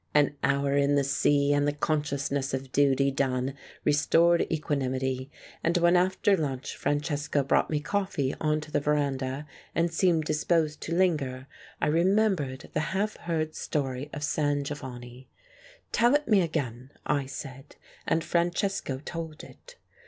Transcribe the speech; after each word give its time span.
An 0.15 0.35
hour 0.43 0.75
in 0.75 0.95
the 0.95 1.03
sea 1.03 1.53
and 1.53 1.67
the 1.67 1.71
consciousness 1.73 2.55
of 2.55 2.71
duty 2.71 3.11
done 3.11 3.53
restored 3.85 4.47
equanimity, 4.51 5.29
and 5.63 5.77
when 5.77 5.95
after 5.95 6.35
lunch 6.35 6.75
Fran 6.75 7.01
cesco 7.01 7.47
brought 7.47 7.69
me 7.69 7.79
coffee 7.79 8.33
on 8.41 8.61
to 8.61 8.71
the 8.71 8.79
veranda 8.79 9.45
and 9.75 9.93
seemed 9.93 10.23
disposed 10.25 10.81
to 10.81 10.95
linger, 10.95 11.45
I 11.79 11.85
remembered 11.85 12.71
the 12.73 12.79
half 12.97 13.15
heard 13.15 13.53
story 13.53 14.09
of 14.11 14.23
San 14.23 14.63
Giovanni. 14.63 15.29
"Tell 15.91 16.15
it 16.15 16.27
me 16.27 16.41
again," 16.41 16.89
I 17.05 17.27
said, 17.27 17.75
and 18.07 18.23
Francesco 18.23 19.03
told 19.05 19.43
it. 19.43 19.75